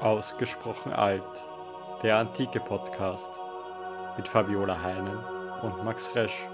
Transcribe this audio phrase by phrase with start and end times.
[0.00, 1.22] Ausgesprochen alt.
[2.02, 3.30] Der antike Podcast
[4.18, 5.16] mit Fabiola Heinen
[5.62, 6.46] und Max Resch.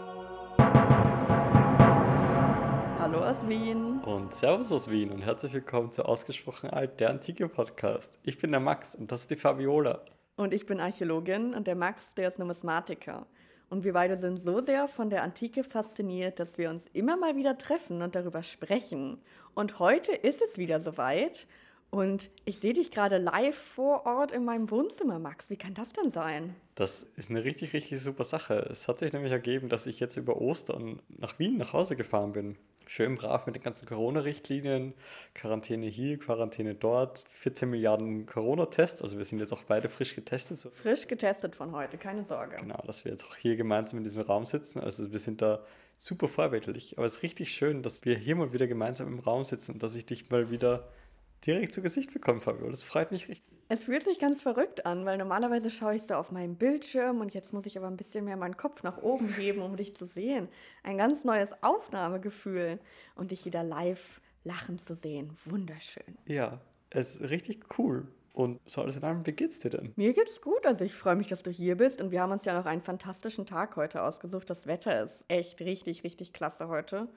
[3.00, 3.98] Hallo aus Wien.
[4.02, 8.20] Und Servus aus Wien und herzlich willkommen zu Ausgesprochen alt, der antike Podcast.
[8.22, 10.04] Ich bin der Max und das ist die Fabiola.
[10.36, 13.26] Und ich bin Archäologin und der Max, der ist Numismatiker.
[13.70, 17.34] Und wir beide sind so sehr von der Antike fasziniert, dass wir uns immer mal
[17.34, 19.20] wieder treffen und darüber sprechen.
[19.54, 21.48] Und heute ist es wieder soweit.
[21.94, 25.50] Und ich sehe dich gerade live vor Ort in meinem Wohnzimmer, Max.
[25.50, 26.56] Wie kann das denn sein?
[26.74, 28.54] Das ist eine richtig, richtig super Sache.
[28.70, 32.32] Es hat sich nämlich ergeben, dass ich jetzt über Ostern nach Wien nach Hause gefahren
[32.32, 32.56] bin.
[32.86, 34.94] Schön brav mit den ganzen Corona-Richtlinien,
[35.34, 39.02] Quarantäne hier, Quarantäne dort, 14 Milliarden Corona-Tests.
[39.02, 40.60] Also wir sind jetzt auch beide frisch getestet.
[40.60, 40.70] So.
[40.70, 42.56] Frisch getestet von heute, keine Sorge.
[42.56, 44.80] Genau, dass wir jetzt auch hier gemeinsam in diesem Raum sitzen.
[44.80, 45.62] Also wir sind da
[45.98, 46.96] super vorbildlich.
[46.96, 49.82] Aber es ist richtig schön, dass wir hier mal wieder gemeinsam im Raum sitzen und
[49.82, 50.88] dass ich dich mal wieder
[51.46, 52.68] direkt zu Gesicht bekommen, Fabio.
[52.68, 53.52] Das freut mich richtig.
[53.68, 57.32] Es fühlt sich ganz verrückt an, weil normalerweise schaue ich so auf meinen Bildschirm und
[57.32, 60.04] jetzt muss ich aber ein bisschen mehr meinen Kopf nach oben heben, um dich zu
[60.04, 60.48] sehen.
[60.82, 62.78] Ein ganz neues Aufnahmegefühl
[63.14, 65.36] und dich wieder live lachen zu sehen.
[65.46, 66.18] Wunderschön.
[66.26, 66.60] Ja,
[66.90, 68.06] es ist richtig cool.
[68.34, 69.92] Und so alles in allem, wie geht's dir denn?
[69.96, 70.64] Mir geht's gut.
[70.64, 72.00] Also ich freue mich, dass du hier bist.
[72.00, 74.48] Und wir haben uns ja noch einen fantastischen Tag heute ausgesucht.
[74.48, 77.08] Das Wetter ist echt richtig, richtig klasse heute.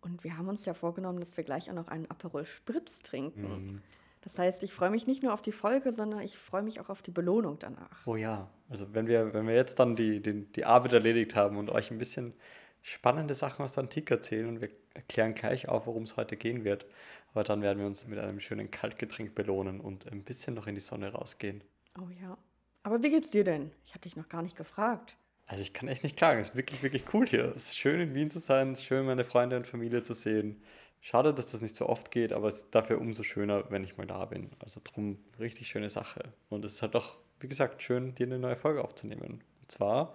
[0.00, 3.42] Und wir haben uns ja vorgenommen, dass wir gleich auch noch einen Aperol Spritz trinken.
[3.42, 3.82] Mhm.
[4.22, 6.90] Das heißt, ich freue mich nicht nur auf die Folge, sondern ich freue mich auch
[6.90, 8.06] auf die Belohnung danach.
[8.06, 11.56] Oh ja, also wenn wir, wenn wir jetzt dann die, die, die Arbeit erledigt haben
[11.56, 12.34] und euch ein bisschen
[12.82, 16.64] spannende Sachen aus der Antike erzählen und wir erklären gleich auf, worum es heute gehen
[16.64, 16.86] wird.
[17.32, 20.74] Aber dann werden wir uns mit einem schönen Kaltgetränk belohnen und ein bisschen noch in
[20.74, 21.62] die Sonne rausgehen.
[21.98, 22.36] Oh ja.
[22.82, 23.70] Aber wie geht's dir denn?
[23.84, 25.16] Ich habe dich noch gar nicht gefragt.
[25.50, 26.38] Also ich kann echt nicht klagen.
[26.38, 27.52] Es ist wirklich, wirklich cool hier.
[27.56, 30.14] Es ist schön in Wien zu sein, es ist schön meine Freunde und Familie zu
[30.14, 30.62] sehen.
[31.00, 33.96] Schade, dass das nicht so oft geht, aber es ist dafür umso schöner, wenn ich
[33.96, 34.50] mal da bin.
[34.60, 36.22] Also drum richtig schöne Sache.
[36.50, 39.42] Und es ist halt auch, wie gesagt, schön, dir eine neue Folge aufzunehmen.
[39.62, 40.14] Und zwar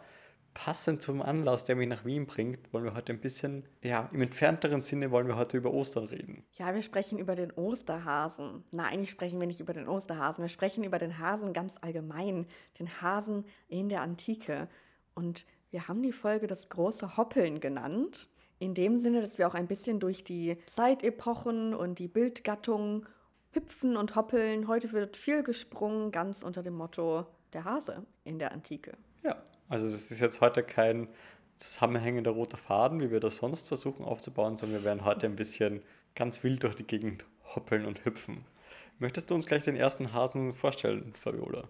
[0.53, 4.21] passend zum Anlass, der mich nach Wien bringt, wollen wir heute ein bisschen, ja, im
[4.21, 6.45] entfernteren Sinne wollen wir heute über Ostern reden.
[6.53, 8.63] Ja, wir sprechen über den Osterhasen.
[8.71, 10.43] Nein, eigentlich sprechen wir nicht über den Osterhasen.
[10.43, 12.47] Wir sprechen über den Hasen ganz allgemein.
[12.79, 14.69] Den Hasen in der Antike.
[15.15, 18.27] Und wir haben die Folge das große Hoppeln genannt.
[18.59, 23.05] In dem Sinne, dass wir auch ein bisschen durch die Zeitepochen und die Bildgattungen
[23.51, 24.67] hüpfen und hoppeln.
[24.67, 28.93] Heute wird viel gesprungen, ganz unter dem Motto der Hase in der Antike.
[29.23, 31.07] Ja, also das ist jetzt heute kein
[31.57, 35.81] zusammenhängender roter Faden, wie wir das sonst versuchen aufzubauen, sondern wir werden heute ein bisschen
[36.13, 38.45] ganz wild durch die Gegend hoppeln und hüpfen.
[38.99, 41.63] Möchtest du uns gleich den ersten Hasen vorstellen, Fabiola?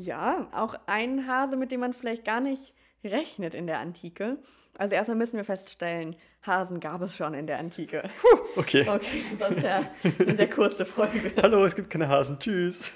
[0.00, 2.72] Ja, auch ein Hase, mit dem man vielleicht gar nicht
[3.02, 4.38] rechnet in der Antike.
[4.76, 6.14] Also erstmal müssen wir feststellen,
[6.46, 8.08] Hasen gab es schon in der Antike.
[8.20, 8.88] Puh, okay.
[8.88, 9.82] Okay, sonst ja
[10.20, 11.32] eine sehr kurze Folge.
[11.42, 12.38] Hallo, es gibt keine Hasen.
[12.38, 12.92] Tschüss.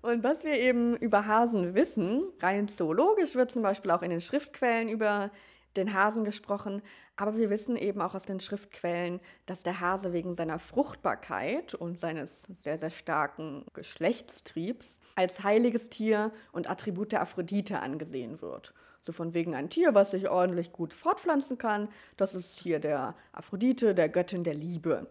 [0.00, 4.22] Und was wir eben über Hasen wissen, rein zoologisch wird zum Beispiel auch in den
[4.22, 5.30] Schriftquellen über
[5.76, 6.80] den Hasen gesprochen,
[7.20, 11.98] aber wir wissen eben auch aus den Schriftquellen, dass der Hase wegen seiner Fruchtbarkeit und
[12.00, 18.72] seines sehr, sehr starken Geschlechtstriebs als heiliges Tier und Attribut der Aphrodite angesehen wird.
[19.02, 23.14] So von wegen ein Tier, was sich ordentlich gut fortpflanzen kann, das ist hier der
[23.32, 25.06] Aphrodite, der Göttin der Liebe.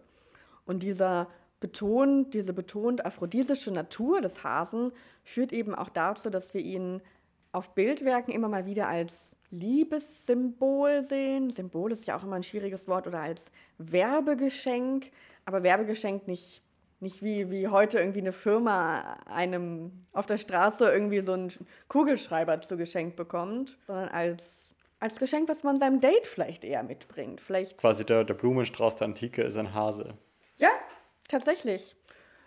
[0.66, 1.28] Und dieser
[1.60, 4.90] betont, diese betont aphrodisische Natur des Hasen
[5.22, 7.02] führt eben auch dazu, dass wir ihn
[7.52, 11.50] auf Bildwerken immer mal wieder als Liebessymbol sehen.
[11.50, 15.10] Symbol ist ja auch immer ein schwieriges Wort oder als Werbegeschenk,
[15.44, 16.62] aber Werbegeschenk nicht,
[17.00, 21.52] nicht wie, wie heute irgendwie eine Firma einem auf der Straße irgendwie so einen
[21.88, 27.40] Kugelschreiber zugeschenkt bekommt, sondern als, als Geschenk, was man seinem Date vielleicht eher mitbringt.
[27.40, 30.14] Vielleicht Quasi der, der Blumenstrauß der Antike ist ein Hase.
[30.58, 30.70] ja,
[31.28, 31.96] tatsächlich.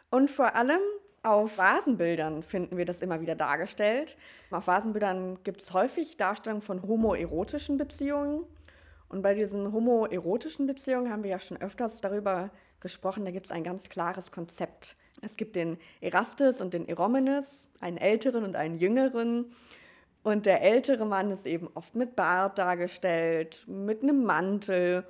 [0.10, 0.80] Und vor allem
[1.24, 4.18] auf Vasenbildern finden wir das immer wieder dargestellt.
[4.52, 8.44] Auf Vasenbildern gibt es häufig Darstellungen von homoerotischen Beziehungen.
[9.08, 12.50] Und bei diesen homoerotischen Beziehungen haben wir ja schon öfters darüber
[12.82, 14.98] gesprochen, da gibt es ein ganz klares Konzept.
[15.22, 19.54] Es gibt den Erastes und den Eromenes, einen älteren und einen jüngeren.
[20.24, 25.06] Und der ältere Mann ist eben oft mit Bart dargestellt, mit einem Mantel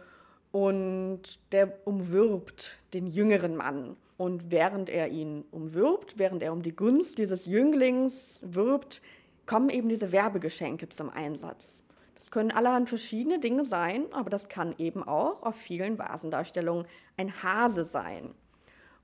[0.52, 3.98] und der umwirbt den jüngeren Mann.
[4.24, 9.02] Und während er ihn umwirbt, während er um die Gunst dieses Jünglings wirbt,
[9.46, 11.84] kommen eben diese Werbegeschenke zum Einsatz.
[12.16, 16.86] Das können allerhand verschiedene Dinge sein, aber das kann eben auch auf vielen Vasendarstellungen
[17.18, 18.34] ein Hase sein.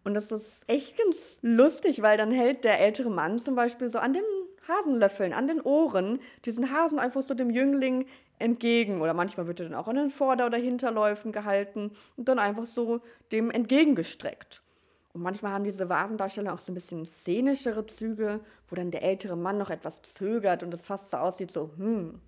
[0.05, 3.99] Und das ist echt ganz lustig, weil dann hält der ältere Mann zum Beispiel so
[3.99, 4.23] an den
[4.69, 8.05] Hasenlöffeln, an den Ohren, diesen Hasen einfach so dem Jüngling
[8.37, 9.01] entgegen.
[9.01, 12.65] Oder manchmal wird er dann auch an den Vorder- oder Hinterläufen gehalten und dann einfach
[12.65, 13.01] so
[13.33, 14.61] dem entgegengestreckt.
[15.13, 19.35] Und manchmal haben diese Vasendarsteller auch so ein bisschen szenischere Züge, wo dann der ältere
[19.35, 22.21] Mann noch etwas zögert und es fast so aussieht, so, hm,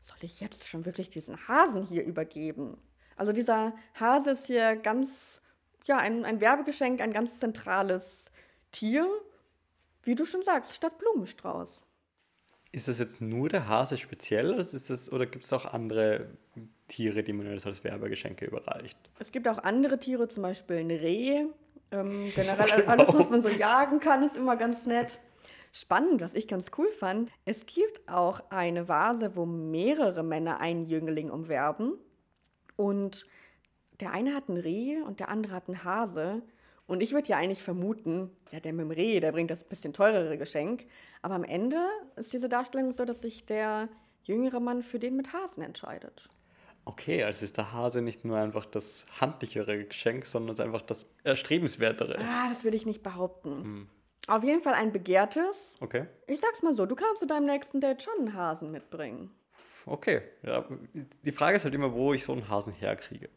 [0.00, 2.76] soll ich jetzt schon wirklich diesen Hasen hier übergeben?
[3.16, 5.42] Also dieser Hase ist hier ganz,
[5.86, 8.30] ja, ein, ein Werbegeschenk, ein ganz zentrales
[8.72, 9.06] Tier,
[10.04, 11.82] wie du schon sagst, statt Blumenstrauß.
[12.72, 16.28] Ist das jetzt nur der Hase speziell oder, ist das, oder gibt es auch andere
[16.86, 18.96] Tiere, die man als Werbegeschenke überreicht?
[19.18, 21.46] Es gibt auch andere Tiere, zum Beispiel ein Reh.
[21.92, 25.20] Ähm, generell okay, alles, was man so jagen kann, ist immer ganz nett.
[25.72, 30.84] Spannend, was ich ganz cool fand, es gibt auch eine Vase, wo mehrere Männer einen
[30.86, 31.94] Jüngling umwerben.
[32.76, 33.26] Und
[34.00, 36.42] der eine hat ein Reh und der andere hat einen Hase.
[36.86, 39.92] Und ich würde ja eigentlich vermuten, ja, der mit dem Reh, der bringt das bisschen
[39.92, 40.86] teurere Geschenk.
[41.22, 41.78] Aber am Ende
[42.16, 43.88] ist diese Darstellung so, dass sich der
[44.24, 46.28] jüngere Mann für den mit Hasen entscheidet.
[46.84, 51.06] Okay, also ist der Hase nicht nur einfach das handlichere Geschenk, sondern ist einfach das
[51.24, 52.18] erstrebenswertere.
[52.18, 53.62] Ah, das will ich nicht behaupten.
[53.62, 53.88] Hm.
[54.26, 55.76] Auf jeden Fall ein begehrtes.
[55.80, 56.06] Okay.
[56.26, 59.30] Ich sag's mal so, du kannst zu deinem nächsten Date schon einen Hasen mitbringen.
[59.86, 60.22] Okay.
[60.42, 60.66] Ja,
[61.24, 63.28] die Frage ist halt immer, wo ich so einen Hasen herkriege.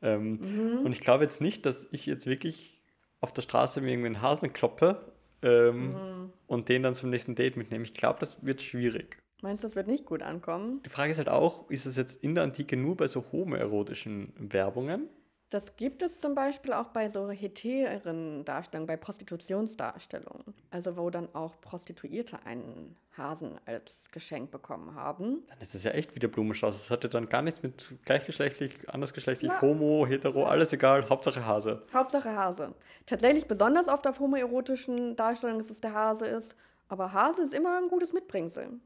[0.00, 0.86] Ähm, mhm.
[0.86, 2.82] Und ich glaube jetzt nicht, dass ich jetzt wirklich
[3.20, 5.12] auf der Straße mir irgendwie einen Hasen kloppe
[5.42, 6.32] ähm, mhm.
[6.46, 7.84] und den dann zum nächsten Date mitnehme.
[7.84, 9.21] Ich glaube, das wird schwierig.
[9.42, 10.80] Meinst du, das wird nicht gut ankommen?
[10.86, 14.32] Die Frage ist halt auch, ist es jetzt in der Antike nur bei so homoerotischen
[14.38, 15.08] Werbungen?
[15.50, 20.54] Das gibt es zum Beispiel auch bei so hetären Darstellungen, bei Prostitutionsdarstellungen.
[20.70, 25.42] Also wo dann auch Prostituierte einen Hasen als Geschenk bekommen haben.
[25.48, 26.78] Dann ist das ja echt wie der Blumenstrauß.
[26.78, 29.60] Das hatte dann gar nichts mit gleichgeschlechtlich, andersgeschlechtlich, Na.
[29.60, 31.06] homo, hetero, alles egal.
[31.10, 31.82] Hauptsache Hase.
[31.92, 32.74] Hauptsache Hase.
[33.04, 36.54] Tatsächlich besonders oft auf homoerotischen Darstellungen ist es der Hase ist.
[36.88, 38.80] Aber Hase ist immer ein gutes Mitbringsel.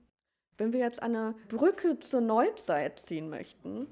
[0.59, 3.87] Wenn wir jetzt eine Brücke zur Neuzeit ziehen möchten,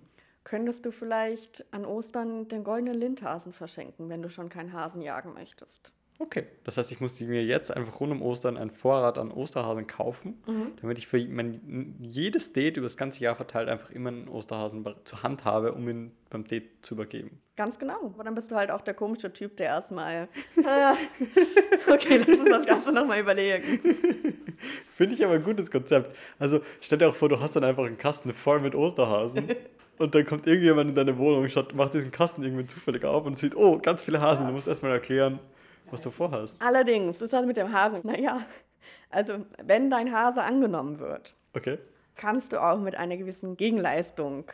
[0.45, 5.35] könntest du vielleicht an Ostern den goldenen Lindhasen verschenken, wenn du schon keinen Hasen jagen
[5.35, 5.93] möchtest.
[6.19, 9.89] Okay, das heißt, ich muss mir jetzt einfach rund um Ostern einen Vorrat an Osterhasen
[9.89, 10.73] kaufen, mhm.
[10.81, 14.85] damit ich für mein, jedes Date über das ganze Jahr verteilt einfach immer einen Osterhasen
[15.05, 17.41] zur Hand habe, um ihn beim Date zu übergeben.
[17.57, 18.13] Ganz genau.
[18.15, 20.29] Aber dann bist du halt auch der komische Typ, der erstmal.
[21.87, 23.79] Okay, lass uns das Ganze nochmal überlegen.
[24.91, 26.17] Finde ich aber ein gutes Konzept.
[26.39, 29.49] Also stell dir auch vor, du hast dann einfach einen Kasten voll mit Osterhasen.
[29.99, 33.55] Und dann kommt irgendjemand in deine Wohnung, macht diesen Kasten irgendwie zufällig auf und sieht,
[33.55, 34.47] oh, ganz viele Hasen.
[34.47, 35.39] Du musst erstmal erklären,
[35.91, 36.61] was du vorhast.
[36.61, 38.01] Allerdings, das hat mit dem Hasen.
[38.05, 38.41] Naja,
[39.11, 41.79] also wenn dein Hase angenommen wird, okay.
[42.15, 44.45] kannst du auch mit einer gewissen Gegenleistung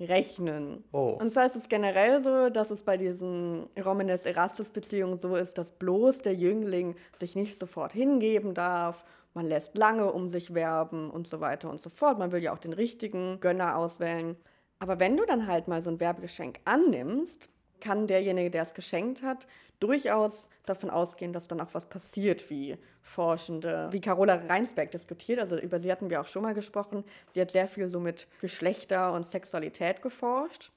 [0.00, 0.84] rechnen.
[0.92, 1.18] Oh.
[1.20, 6.22] Und zwar ist es generell so, dass es bei diesen Romanes-Erastus-Beziehungen so ist, dass bloß
[6.22, 9.04] der Jüngling sich nicht sofort hingeben darf.
[9.34, 12.18] Man lässt lange um sich werben und so weiter und so fort.
[12.18, 14.36] Man will ja auch den richtigen Gönner auswählen.
[14.78, 19.22] Aber wenn du dann halt mal so ein Werbegeschenk annimmst, kann derjenige, der es geschenkt
[19.22, 19.46] hat,
[19.80, 25.40] durchaus davon ausgehen, dass dann auch was passiert, wie Forschende, wie Carola Reinsberg diskutiert.
[25.40, 27.04] Also über sie hatten wir auch schon mal gesprochen.
[27.30, 30.70] Sie hat sehr viel so mit Geschlechter und Sexualität geforscht.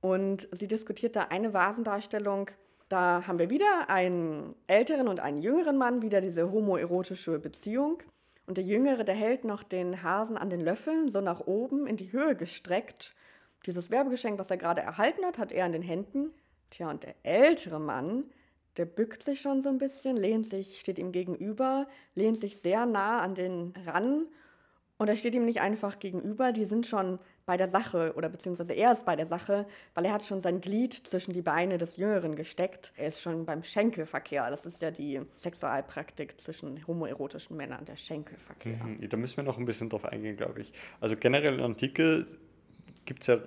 [0.00, 2.50] Und sie diskutiert da eine Vasendarstellung.
[2.88, 7.98] Da haben wir wieder einen älteren und einen jüngeren Mann, wieder diese homoerotische Beziehung.
[8.46, 11.96] Und der Jüngere, der hält noch den Hasen an den Löffeln, so nach oben in
[11.96, 13.14] die Höhe gestreckt.
[13.66, 16.30] Dieses Werbegeschenk, was er gerade erhalten hat, hat er in den Händen.
[16.70, 18.24] Tja, und der ältere Mann,
[18.76, 22.86] der bückt sich schon so ein bisschen, lehnt sich, steht ihm gegenüber, lehnt sich sehr
[22.86, 24.26] nah an den ran.
[24.98, 28.72] Und er steht ihm nicht einfach gegenüber, die sind schon bei der Sache oder beziehungsweise
[28.72, 31.96] er ist bei der Sache, weil er hat schon sein Glied zwischen die Beine des
[31.96, 32.92] Jüngeren gesteckt.
[32.96, 34.50] Er ist schon beim Schenkelverkehr.
[34.50, 38.84] Das ist ja die Sexualpraktik zwischen homoerotischen Männern, der Schenkelverkehr.
[38.84, 40.72] Mhm, da müssen wir noch ein bisschen drauf eingehen, glaube ich.
[41.00, 42.26] Also generell in Antike
[43.08, 43.38] gibt es ja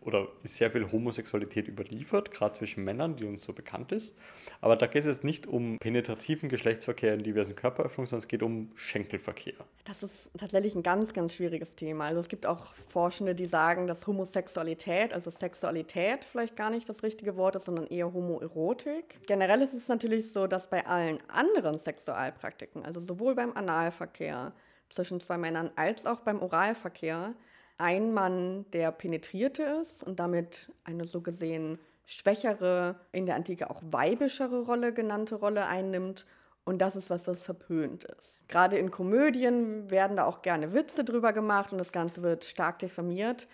[0.00, 4.14] oder ist sehr viel Homosexualität überliefert, gerade zwischen Männern, die uns so bekannt ist.
[4.60, 8.42] Aber da geht es jetzt nicht um penetrativen Geschlechtsverkehr in diversen Körperöffnungen, sondern es geht
[8.42, 9.54] um Schenkelverkehr.
[9.84, 12.06] Das ist tatsächlich ein ganz, ganz schwieriges Thema.
[12.06, 17.02] Also es gibt auch Forschende, die sagen, dass Homosexualität, also Sexualität vielleicht gar nicht das
[17.02, 19.18] richtige Wort ist, sondern eher Homoerotik.
[19.26, 24.52] Generell ist es natürlich so, dass bei allen anderen Sexualpraktiken, also sowohl beim Analverkehr
[24.88, 27.34] zwischen zwei Männern als auch beim Oralverkehr,
[27.78, 33.82] ein Mann, der penetrierte ist und damit eine so gesehen schwächere, in der Antike auch
[33.84, 36.26] weibischere Rolle genannte Rolle einnimmt.
[36.64, 38.46] Und das ist was, was verpönt ist.
[38.48, 42.78] Gerade in Komödien werden da auch gerne Witze drüber gemacht und das Ganze wird stark
[42.80, 43.48] diffamiert.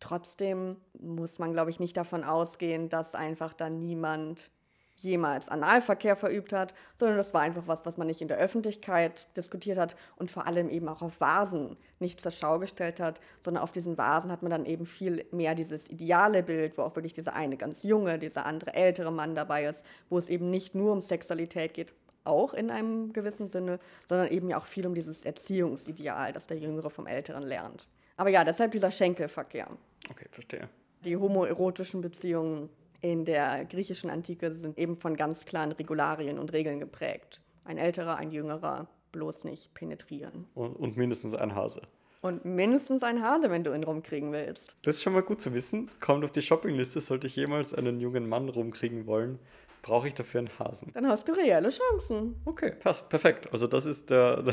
[0.00, 4.50] Trotzdem muss man, glaube ich, nicht davon ausgehen, dass einfach da niemand
[4.96, 9.28] jemals Analverkehr verübt hat, sondern das war einfach was, was man nicht in der Öffentlichkeit
[9.36, 13.62] diskutiert hat und vor allem eben auch auf Vasen nicht zur Schau gestellt hat, sondern
[13.62, 17.12] auf diesen Vasen hat man dann eben viel mehr dieses ideale Bild, wo auch wirklich
[17.12, 20.92] dieser eine ganz junge, dieser andere ältere Mann dabei ist, wo es eben nicht nur
[20.92, 21.92] um Sexualität geht,
[22.24, 26.58] auch in einem gewissen Sinne, sondern eben ja auch viel um dieses Erziehungsideal, das der
[26.58, 27.86] Jüngere vom Älteren lernt.
[28.16, 29.68] Aber ja, deshalb dieser Schenkelverkehr.
[30.10, 30.68] Okay, verstehe.
[31.04, 32.68] Die homoerotischen Beziehungen
[33.00, 37.40] in der griechischen Antike sind eben von ganz klaren Regularien und Regeln geprägt.
[37.64, 40.46] Ein älterer, ein jüngerer, bloß nicht penetrieren.
[40.54, 41.82] Und, und mindestens ein Hase.
[42.22, 44.76] Und mindestens ein Hase, wenn du ihn rumkriegen willst.
[44.82, 45.88] Das ist schon mal gut zu wissen.
[46.00, 49.38] Kommt auf die Shoppingliste, sollte ich jemals einen jungen Mann rumkriegen wollen,
[49.86, 50.90] brauche ich dafür einen Hasen.
[50.94, 52.34] Dann hast du reelle Chancen.
[52.44, 53.48] Okay, passt, perfekt.
[53.52, 54.42] Also das ist der,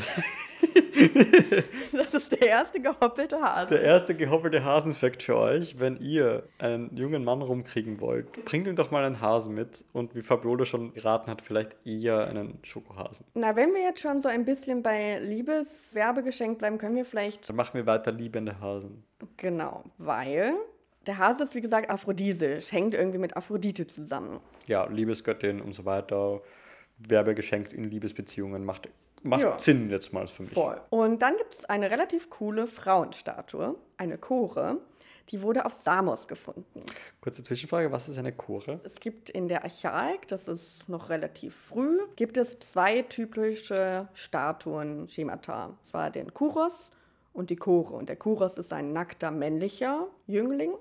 [1.92, 3.74] Das ist der erste gehoppelte Hase.
[3.74, 5.78] der erste gehoppelte Hasenfakt für euch.
[5.80, 10.14] Wenn ihr einen jungen Mann rumkriegen wollt, bringt ihm doch mal einen Hasen mit und
[10.14, 13.26] wie Fabiola schon geraten hat, vielleicht eher einen Schokohasen.
[13.34, 17.48] Na, wenn wir jetzt schon so ein bisschen bei Liebeswerbegeschenk bleiben, können wir vielleicht.
[17.48, 19.04] Dann machen wir weiter liebende Hasen.
[19.36, 20.54] Genau, weil
[21.06, 24.40] der Hase ist wie gesagt aphrodisisch, hängt irgendwie mit Aphrodite zusammen.
[24.66, 26.40] Ja, Liebesgöttin und so weiter.
[26.98, 28.88] Werbe geschenkt in Liebesbeziehungen macht,
[29.22, 29.58] macht Ja.
[29.58, 30.52] Sinn jetzt mal für mich.
[30.52, 30.80] Voll.
[30.90, 34.78] Und dann gibt es eine relativ coole Frauenstatue, eine Chore,
[35.30, 36.82] die wurde auf Samos gefunden.
[37.20, 38.80] Kurze Zwischenfrage, was ist eine Chore?
[38.84, 45.66] Es gibt in der Archaik, das ist noch relativ früh, gibt es zwei typische Statuen-Schemata.
[45.66, 46.90] Und zwar den Kuros
[47.32, 47.94] und die Chore.
[47.94, 50.72] Und der Kuros ist ein nackter männlicher Jüngling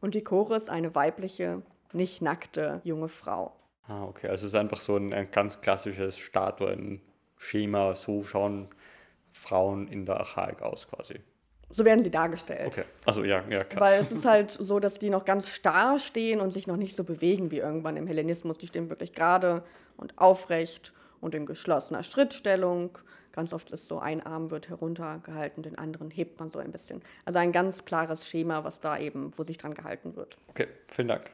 [0.00, 3.52] und die Chore ist eine weibliche, nicht nackte junge Frau.
[3.86, 4.28] Ah, okay.
[4.28, 7.94] Also es ist einfach so ein, ein ganz klassisches Statuen-Schema.
[7.94, 8.68] So schauen
[9.28, 11.20] Frauen in der Archaik aus quasi.
[11.70, 12.66] So werden sie dargestellt.
[12.66, 12.84] Okay.
[13.04, 13.80] Also ja, ja, klar.
[13.80, 16.96] Weil es ist halt so, dass die noch ganz starr stehen und sich noch nicht
[16.96, 18.58] so bewegen wie irgendwann im Hellenismus.
[18.58, 19.62] Die stehen wirklich gerade
[19.96, 22.98] und aufrecht und in geschlossener Schrittstellung.
[23.32, 27.02] Ganz oft ist so, ein Arm wird heruntergehalten, den anderen hebt man so ein bisschen.
[27.24, 30.36] Also ein ganz klares Schema, was da eben, wo sich dran gehalten wird.
[30.48, 31.30] Okay, vielen Dank.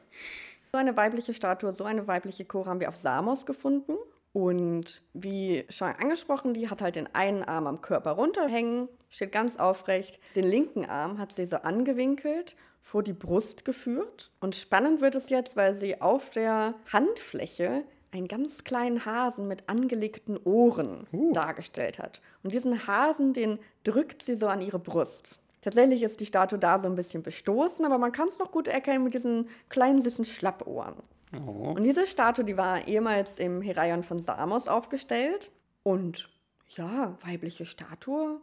[0.71, 3.93] So eine weibliche Statue, so eine weibliche Chore haben wir auf Samos gefunden.
[4.33, 9.57] Und wie schon angesprochen, die hat halt den einen Arm am Körper runterhängen, steht ganz
[9.57, 10.19] aufrecht.
[10.35, 14.29] Den linken Arm hat sie so angewinkelt, vor die Brust geführt.
[14.39, 19.67] Und spannend wird es jetzt, weil sie auf der Handfläche einen ganz kleinen Hasen mit
[19.67, 22.21] angelegten Ohren dargestellt hat.
[22.43, 25.39] Und diesen Hasen, den drückt sie so an ihre Brust.
[25.61, 28.67] Tatsächlich ist die Statue da so ein bisschen bestoßen, aber man kann es noch gut
[28.67, 30.95] erkennen mit diesen kleinen süßen Schlappohren.
[31.33, 31.73] Oh.
[31.75, 35.51] Und diese Statue, die war ehemals im Heraion von Samos aufgestellt.
[35.83, 36.29] Und
[36.69, 38.39] ja, weibliche Statue,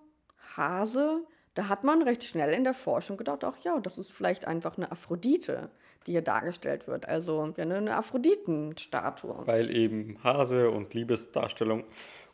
[0.57, 4.47] Hase, da hat man recht schnell in der Forschung gedacht, ach ja, das ist vielleicht
[4.47, 5.71] einfach eine Aphrodite,
[6.07, 7.09] die hier dargestellt wird.
[7.09, 9.47] Also ja, eine Aphroditenstatue.
[9.47, 11.85] Weil eben Hase und Liebesdarstellung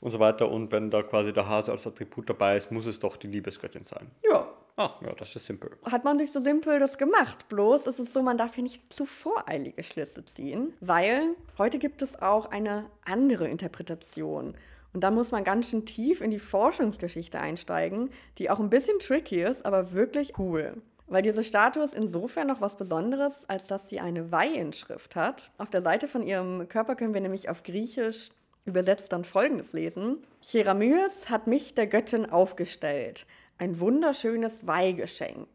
[0.01, 0.51] und so weiter.
[0.51, 3.85] Und wenn da quasi der Hase als Attribut dabei ist, muss es doch die Liebesgöttin
[3.85, 4.11] sein.
[4.29, 4.49] Ja,
[4.83, 5.73] Ach ja, das ist simpel.
[5.85, 7.49] hat man sich so simpel das gemacht.
[7.51, 12.01] Bloß ist es so, man darf hier nicht zu voreilige Schlüsse ziehen, weil heute gibt
[12.01, 14.55] es auch eine andere Interpretation.
[14.95, 18.99] Und da muss man ganz schön tief in die Forschungsgeschichte einsteigen, die auch ein bisschen
[18.99, 20.81] tricky ist, aber wirklich cool.
[21.11, 25.51] Weil diese Statue ist insofern noch was Besonderes, als dass sie eine Weihinschrift hat.
[25.59, 28.31] Auf der Seite von ihrem Körper können wir nämlich auf Griechisch
[28.65, 30.19] übersetzt dann Folgendes lesen.
[30.41, 33.27] Cheramyes hat mich der Göttin aufgestellt.
[33.59, 35.49] Ein wunderschönes Weihgeschenk.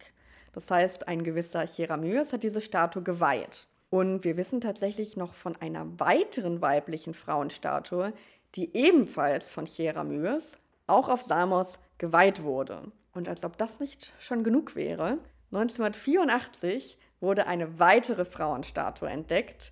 [0.51, 3.69] Das heißt, ein gewisser Cheramyes hat diese Statue geweiht.
[3.89, 8.11] Und wir wissen tatsächlich noch von einer weiteren weiblichen Frauenstatue,
[8.55, 12.91] die ebenfalls von Cheramyes auch auf Samos geweiht wurde.
[13.13, 15.19] Und als ob das nicht schon genug wäre,
[15.57, 19.71] 1984 wurde eine weitere Frauenstatue entdeckt,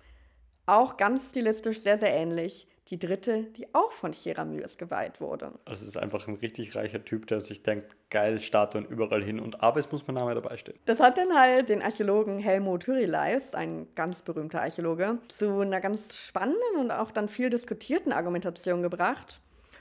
[0.66, 2.68] auch ganz stilistisch sehr, sehr ähnlich.
[2.88, 5.52] Die dritte, die auch von Cheramyes geweiht wurde.
[5.64, 9.40] Also es ist einfach ein richtig reicher Typ, der sich denkt, geil, Statuen überall hin
[9.40, 10.78] und aber es muss mein Name dabei stehen.
[10.84, 16.18] Das hat dann halt den Archäologen Helmut Hyrileis, ein ganz berühmter Archäologe, zu einer ganz
[16.18, 19.40] spannenden und auch dann viel diskutierten Argumentation gebracht.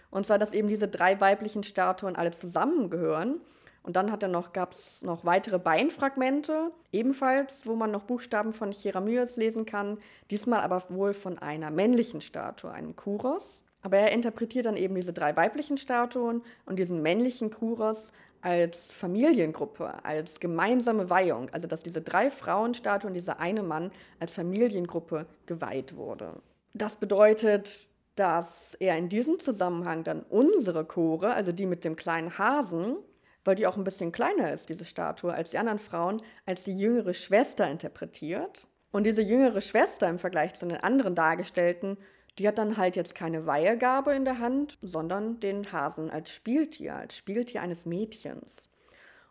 [0.09, 3.41] Und zwar, dass eben diese drei weiblichen Statuen alle zusammengehören.
[3.83, 9.35] Und dann noch, gab es noch weitere Beinfragmente, ebenfalls, wo man noch Buchstaben von Cheramyes
[9.35, 9.97] lesen kann,
[10.31, 13.61] diesmal aber wohl von einer männlichen Statue, einem Kuros.
[13.81, 20.05] Aber er interpretiert dann eben diese drei weiblichen Statuen und diesen männlichen Kuros als Familiengruppe,
[20.05, 21.49] als gemeinsame Weihung.
[21.51, 26.41] Also dass diese drei Frauenstatuen dieser eine Mann als Familiengruppe geweiht wurde.
[26.73, 32.37] Das bedeutet, dass er in diesem Zusammenhang dann unsere Chore, also die mit dem kleinen
[32.37, 32.97] Hasen,
[33.43, 36.77] weil die auch ein bisschen kleiner ist, diese Statue, als die anderen Frauen, als die
[36.77, 38.67] jüngere Schwester interpretiert.
[38.91, 41.97] Und diese jüngere Schwester im Vergleich zu den anderen Dargestellten,
[42.37, 46.95] die hat dann halt jetzt keine Weihegabe in der Hand, sondern den Hasen als Spieltier,
[46.95, 48.69] als Spieltier eines Mädchens.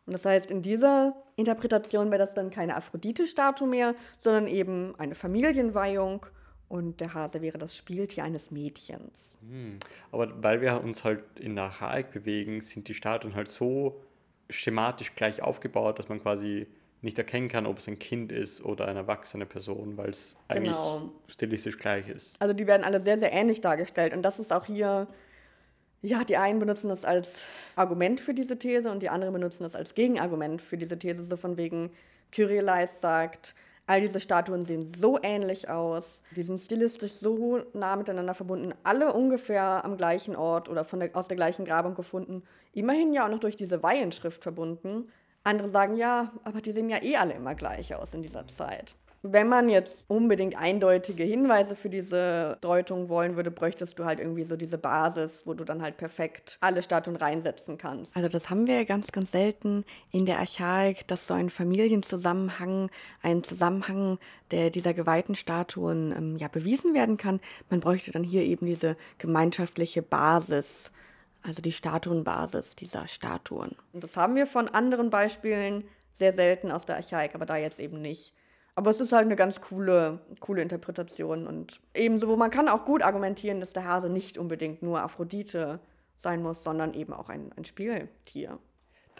[0.06, 5.14] Und das heißt, in dieser Interpretation wäre das dann keine Aphrodite-Statue mehr, sondern eben eine
[5.14, 6.26] Familienweihung
[6.72, 9.36] und der Hase wäre das Spieltier eines Mädchens.
[9.46, 9.78] Hm.
[10.10, 14.00] Aber weil wir uns halt in der Archaik bewegen, sind die Statuen halt so
[14.48, 16.66] schematisch gleich aufgebaut, dass man quasi
[17.02, 20.72] nicht erkennen kann, ob es ein Kind ist oder eine erwachsene Person, weil es eigentlich
[20.72, 21.10] Genau.
[21.28, 22.40] stilistisch gleich ist.
[22.40, 24.14] Also die werden alle sehr, sehr ähnlich dargestellt.
[24.14, 25.08] Und das ist auch hier,
[26.00, 29.76] ja, die einen benutzen das als Argument für diese These und die anderen benutzen das
[29.76, 31.90] als Gegenargument für diese These, so von wegen
[32.30, 33.54] Kyrieleis sagt,
[33.92, 39.12] all diese Statuen sehen so ähnlich aus, die sind stilistisch so nah miteinander verbunden, alle
[39.12, 43.30] ungefähr am gleichen Ort oder von der, aus der gleichen Grabung gefunden, immerhin ja auch
[43.30, 45.10] noch durch diese Weihenschrift verbunden.
[45.44, 48.96] Andere sagen ja, aber die sehen ja eh alle immer gleich aus in dieser Zeit.
[49.24, 54.42] Wenn man jetzt unbedingt eindeutige Hinweise für diese Deutung wollen würde, bräuchtest du halt irgendwie
[54.42, 58.16] so diese Basis, wo du dann halt perfekt alle Statuen reinsetzen kannst.
[58.16, 62.90] Also das haben wir ja ganz, ganz selten in der Archaik, dass so ein Familienzusammenhang,
[63.22, 64.18] ein Zusammenhang
[64.50, 67.40] der dieser geweihten Statuen ähm, ja bewiesen werden kann.
[67.70, 70.90] Man bräuchte dann hier eben diese gemeinschaftliche Basis,
[71.42, 73.76] also die Statuenbasis dieser Statuen.
[73.92, 77.80] Und das haben wir von anderen Beispielen sehr selten aus der Archaik, aber da jetzt
[77.80, 78.34] eben nicht.
[78.74, 83.02] Aber es ist halt eine ganz coole, coole Interpretation und ebenso, man kann auch gut
[83.02, 85.80] argumentieren, dass der Hase nicht unbedingt nur Aphrodite
[86.16, 88.58] sein muss, sondern eben auch ein, ein Spieltier.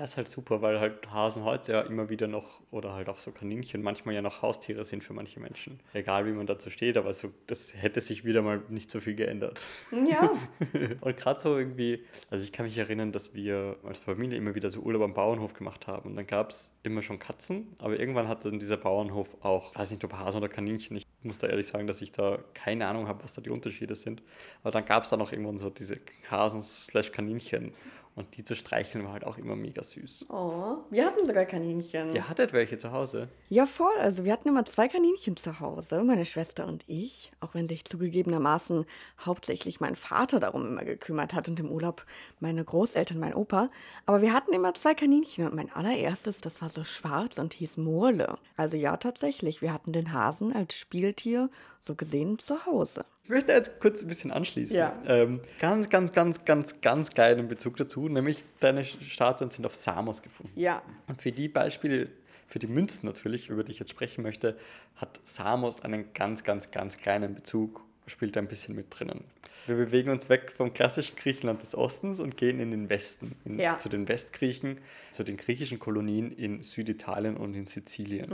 [0.03, 3.19] Das ist halt super, weil halt Hasen heute ja immer wieder noch, oder halt auch
[3.19, 5.79] so Kaninchen, manchmal ja noch Haustiere sind für manche Menschen.
[5.93, 9.15] Egal wie man dazu steht, aber so, das hätte sich wieder mal nicht so viel
[9.15, 9.65] geändert.
[10.11, 10.33] Ja,
[11.03, 14.71] Und gerade so irgendwie, also ich kann mich erinnern, dass wir als Familie immer wieder
[14.71, 16.11] so Urlaub am Bauernhof gemacht haben.
[16.11, 19.93] Und dann gab es immer schon Katzen, aber irgendwann hatte dann dieser Bauernhof auch, weiß
[19.93, 23.07] nicht ob Hasen oder Kaninchen, ich muss da ehrlich sagen, dass ich da keine Ahnung
[23.07, 24.21] habe, was da die Unterschiede sind.
[24.63, 27.73] Aber dann gab es dann auch irgendwann so diese Hasen slash Kaninchen.
[28.15, 30.27] Und die zu streicheln war halt auch immer mega süß.
[30.29, 32.15] oh, wir hatten sogar Kaninchen.
[32.15, 33.29] Ihr hattet welche zu Hause?
[33.49, 33.95] Ja, voll.
[34.01, 37.87] Also wir hatten immer zwei Kaninchen zu Hause, meine Schwester und ich, auch wenn sich
[37.87, 38.85] zugegebenermaßen
[39.25, 42.05] hauptsächlich mein Vater darum immer gekümmert hat und im Urlaub
[42.39, 43.71] meine Großeltern, mein Opa.
[44.05, 47.79] Aber wir hatten immer zwei Kaninchen und mein allererstes, das war so schwarz und hieß
[47.79, 48.37] Murle.
[48.59, 51.49] Also ja, tatsächlich, wir hatten den Hasen als Spieltier
[51.83, 53.05] so gesehen zu Hause.
[53.25, 54.77] Ich möchte jetzt kurz ein bisschen anschließen.
[54.77, 54.97] Ja.
[55.07, 60.23] Ähm, ganz, ganz, ganz, ganz, ganz kleinen Bezug dazu, nämlich deine Statuen sind auf Samos
[60.23, 60.53] gefunden.
[60.59, 62.09] Ja, Und für die Beispiele,
[62.47, 64.57] für die Münzen natürlich, über die ich jetzt sprechen möchte,
[64.95, 69.25] hat Samos einen ganz, ganz, ganz kleinen Bezug, spielt da ein bisschen mit drinnen.
[69.67, 73.59] Wir bewegen uns weg vom klassischen Griechenland des Ostens und gehen in den Westen, in,
[73.59, 73.77] Ja.
[73.77, 74.79] zu den Westgriechen,
[75.11, 78.31] zu den griechischen Kolonien in Süditalien und in Sizilien.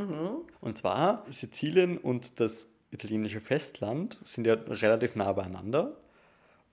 [0.60, 5.96] Und zwar Sizilien und das italienische Festland sind ja relativ nah beieinander.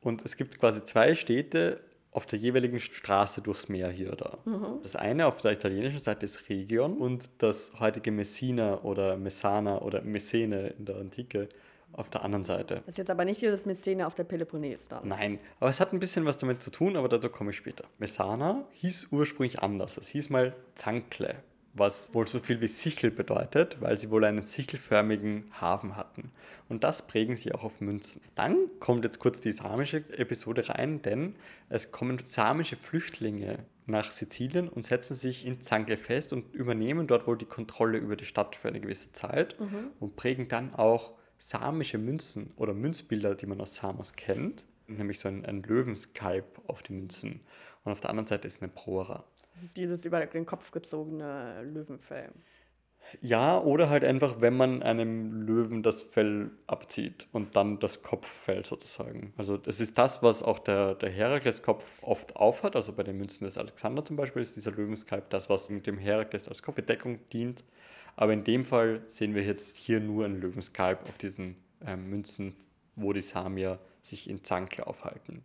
[0.02, 4.38] Und es gibt quasi zwei Städte auf der jeweiligen Straße durchs Meer hier oder.
[4.84, 10.02] Das eine auf der italienischen Seite ist Region und das heutige Messina oder Messana oder
[10.02, 11.50] Messene in der Antike
[11.92, 12.76] auf der anderen Seite.
[12.76, 15.08] das ist jetzt aber nicht dieses Mäzene auf der Peloponnes dann.
[15.08, 17.86] Nein, aber es hat ein bisschen was damit zu tun, aber dazu komme ich später.
[17.98, 19.98] Messana hieß ursprünglich anders.
[19.98, 21.36] Es hieß mal Zankle,
[21.76, 26.32] was wohl so viel wie Sichel bedeutet, weil sie wohl einen sichelförmigen Hafen hatten.
[26.70, 28.22] Und das prägen sie auch auf Münzen.
[28.34, 31.36] Dann kommt jetzt kurz die samische Episode rein, denn
[31.70, 37.28] es kommen samische Flüchtlinge nach Sizilien und setzen sich in Zankle fest und übernehmen dort
[37.28, 39.60] wohl die Kontrolle über die Stadt für eine gewisse Zeit
[40.00, 45.28] und prägen dann auch samische Münzen oder Münzbilder, die man aus Samos kennt, nämlich so
[45.28, 47.42] ein, ein Löwenskalb auf die Münzen.
[47.84, 49.26] Und auf der anderen Seite ist eine Proera.
[49.56, 52.34] Das ist dieses über den Kopf gezogene Löwenfell.
[53.22, 58.66] Ja, oder halt einfach, wenn man einem Löwen das Fell abzieht und dann das Kopffell
[58.66, 59.34] sozusagen.
[59.38, 62.76] Also das ist das, was auch der, der Herakleskopf oft aufhat.
[62.76, 65.98] Also bei den Münzen des Alexander zum Beispiel ist dieser Löwenskalb das, was mit dem
[65.98, 67.64] Herakles als Kopfbedeckung dient.
[68.18, 72.56] Aber in dem Fall sehen wir jetzt hier nur einen Löwenskalb auf diesen ähm, Münzen,
[72.96, 75.44] wo die Samier sich in Zankle aufhalten.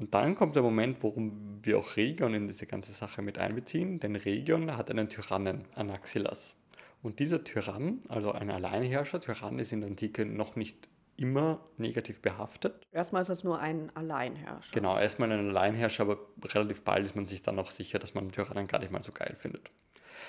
[0.00, 4.00] Und dann kommt der Moment, worum wir auch Region in diese ganze Sache mit einbeziehen,
[4.00, 6.56] denn Region hat einen Tyrannen, Anaxilas.
[7.02, 12.22] Und dieser Tyrann, also ein Alleinherrscher, Tyrann ist in der Antike noch nicht immer negativ
[12.22, 12.86] behaftet.
[12.92, 14.72] Erstmal ist das nur ein Alleinherrscher.
[14.72, 18.28] Genau, erstmal ein Alleinherrscher, aber relativ bald ist man sich dann auch sicher, dass man
[18.28, 19.70] den Tyrannen gar nicht mal so geil findet.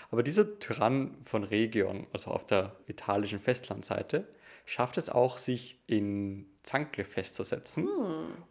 [0.09, 4.27] Aber dieser Tyrann von Region, also auf der italischen Festlandseite,
[4.65, 7.87] schafft es auch, sich in Zankle festzusetzen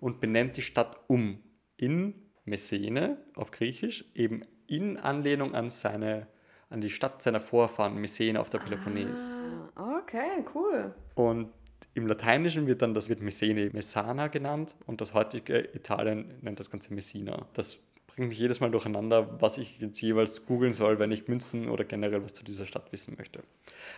[0.00, 1.42] und benennt die Stadt um
[1.76, 6.26] in Messene auf Griechisch, eben in Anlehnung an seine
[6.70, 9.40] an die Stadt seiner Vorfahren, Messene auf der Peloponnes.
[9.74, 10.94] Ah, okay, cool.
[11.14, 11.50] Und
[11.94, 16.70] im Lateinischen wird dann das wird Messene Messana genannt und das heutige Italien nennt das
[16.70, 17.46] Ganze Messina.
[17.54, 17.78] Das
[18.14, 21.84] bringt mich jedes Mal durcheinander, was ich jetzt jeweils googeln soll, wenn ich Münzen oder
[21.84, 23.42] generell was zu dieser Stadt wissen möchte.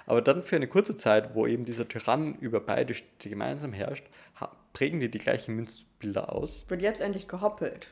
[0.06, 4.06] Aber dann für eine kurze Zeit, wo eben dieser Tyrann über beide Städte gemeinsam herrscht,
[4.72, 6.64] prägen die die gleichen Münzbilder aus.
[6.68, 7.88] Wird jetzt endlich gehoppelt.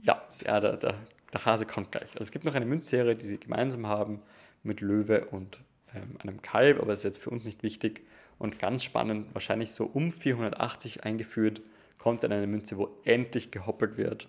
[0.00, 0.94] Ja, ja der, der,
[1.32, 2.10] der Hase kommt gleich.
[2.12, 4.22] Also es gibt noch eine Münzserie, die sie gemeinsam haben
[4.62, 5.60] mit Löwe und
[5.94, 8.06] ähm, einem Kalb, aber das ist jetzt für uns nicht wichtig.
[8.38, 11.60] Und ganz spannend, wahrscheinlich so um 480 eingeführt,
[11.98, 14.28] kommt dann eine Münze, wo endlich gehoppelt wird.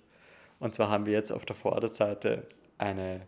[0.61, 2.47] Und zwar haben wir jetzt auf der Vorderseite
[2.77, 3.25] eine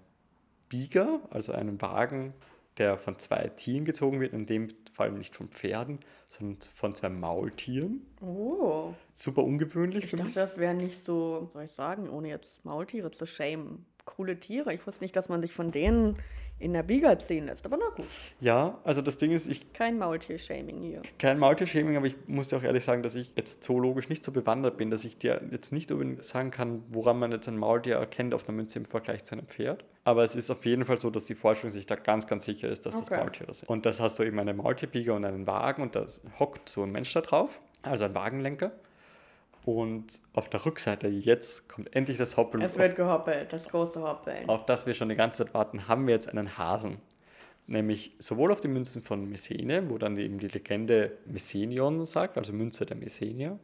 [0.69, 2.33] Bieger, also einen Wagen,
[2.77, 7.09] der von zwei Tieren gezogen wird, in dem Fall nicht von Pferden, sondern von zwei
[7.09, 8.05] Maultieren.
[8.21, 8.93] Oh.
[9.13, 10.35] Super ungewöhnlich Ich für dachte, mich.
[10.35, 13.85] das wäre nicht so, soll ich sagen, ohne jetzt Maultiere zu schämen.
[14.05, 14.73] Coole Tiere.
[14.73, 16.17] Ich wusste nicht, dass man sich von denen
[16.59, 17.65] in der Biega ziehen lässt.
[17.65, 18.05] Aber na gut,
[18.39, 21.01] Ja, also das Ding ist, ich kein Maultier-Shaming hier.
[21.19, 24.31] kein Maultiershaming, aber ich muss dir auch ehrlich sagen, dass ich jetzt zoologisch nicht so
[24.31, 27.95] bewandert bin, dass ich dir jetzt nicht unbedingt sagen kann, woran man jetzt ein Maultier
[27.95, 29.83] erkennt auf einer Münze im Vergleich zu einem Pferd.
[30.05, 32.69] Aber es ist auf jeden Fall so, dass die Forschung sich da ganz, ganz sicher
[32.69, 33.19] ist, dass das Okay.
[33.19, 33.67] Maultiere sind.
[33.67, 36.05] Und das hast du eben eine Maultierbieger und einen Wagen und da
[36.39, 38.71] hockt so ein Mensch da drauf, also ein Wagenlenker.
[39.65, 44.01] Und auf der Rückseite, jetzt kommt endlich das Hoppeln, Es auf, wird gehoppelt, das große
[44.01, 44.49] Hoppeln.
[44.49, 46.97] auf das wir schon die ganze Zeit warten, haben wir jetzt einen Hasen.
[47.65, 52.51] Nämlich sowohl auf den Münzen von Messene, wo dann eben die Legende Messenion sagt, also
[52.51, 53.57] Münze der Messenier,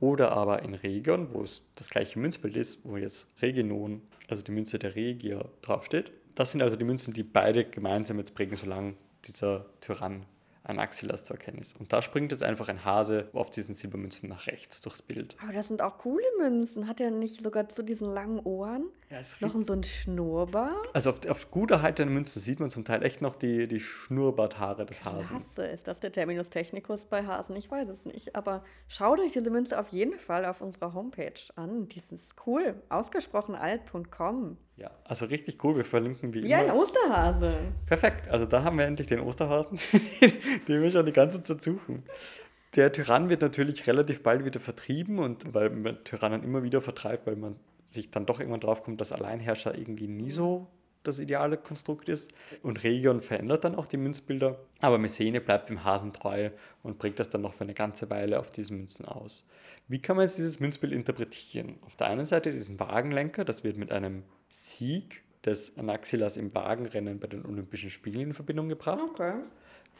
[0.00, 4.52] oder aber in Region, wo es das gleiche Münzbild ist, wo jetzt Reginon, also die
[4.52, 6.12] Münze der Regier, draufsteht.
[6.34, 10.24] Das sind also die Münzen, die beide gemeinsam jetzt prägen, solange dieser Tyrann
[10.64, 11.78] ein Axilas zu erkennen ist.
[11.78, 15.36] Und da springt jetzt einfach ein Hase auf diesen Silbermünzen nach rechts durchs Bild.
[15.42, 16.86] Aber das sind auch coole Münzen.
[16.86, 20.88] Hat er nicht sogar zu diesen langen Ohren Ja, es noch so ein Schnurrbart?
[20.94, 24.86] Also auf, auf gut erhaltenen Münzen sieht man zum Teil echt noch die, die Schnurrbarthaare
[24.86, 25.36] des Hasen.
[25.36, 27.54] Klasse, ist das der Terminus technicus bei Hasen?
[27.56, 28.34] Ich weiß es nicht.
[28.34, 31.88] Aber schaut euch diese Münze auf jeden Fall auf unserer Homepage an.
[31.88, 32.74] Die ist cool.
[32.88, 34.56] Ausgesprochenalt.com.
[34.76, 35.76] Ja, also richtig cool.
[35.76, 36.76] Wir verlinken wie Wie ein immer.
[36.76, 37.54] Osterhase.
[37.84, 38.28] Perfekt.
[38.28, 39.78] Also da haben wir endlich den Osterhasen,
[40.68, 42.04] den wir schon die ganze Zeit suchen.
[42.76, 47.26] Der Tyrann wird natürlich relativ bald wieder vertrieben und weil man Tyrannen immer wieder vertreibt,
[47.26, 47.54] weil man
[47.92, 50.68] sich dann doch irgendwann drauf kommt, dass Alleinherrscher irgendwie nie so
[51.02, 52.32] das ideale Konstrukt ist.
[52.62, 56.50] Und Region verändert dann auch die Münzbilder, aber Messene bleibt dem Hasen treu
[56.82, 59.46] und bringt das dann noch für eine ganze Weile auf diesen Münzen aus.
[59.88, 61.76] Wie kann man jetzt dieses Münzbild interpretieren?
[61.82, 67.18] Auf der einen Seite diesen Wagenlenker, das wird mit einem Sieg des Anaxilas im Wagenrennen
[67.18, 69.00] bei den Olympischen Spielen in Verbindung gebracht.
[69.02, 69.34] Okay.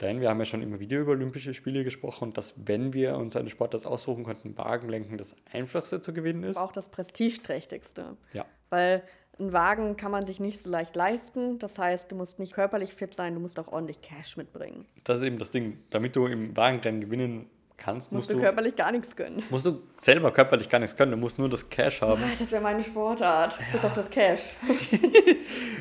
[0.00, 3.16] Denn wir haben ja schon immer wieder über Olympische Spiele gesprochen und dass, wenn wir
[3.16, 6.56] uns eine Sportart aussuchen könnten, Wagenlenken das einfachste zu gewinnen ist.
[6.56, 8.16] Aber auch das prestigeträchtigste.
[8.32, 8.44] Ja.
[8.70, 9.02] Weil
[9.38, 11.58] ein Wagen kann man sich nicht so leicht leisten.
[11.58, 14.86] Das heißt, du musst nicht körperlich fit sein, du musst auch ordentlich Cash mitbringen.
[15.04, 15.78] Das ist eben das Ding.
[15.90, 17.50] Damit du im Wagenrennen gewinnen
[17.82, 19.42] kannst, Musst musst, du du, körperlich gar nichts gönnen.
[19.50, 21.10] musst du selber körperlich gar nichts können.
[21.12, 22.22] Du musst nur das Cash haben.
[22.22, 23.58] Ah, Das wäre meine Sportart.
[23.72, 24.56] Bis auf das Cash.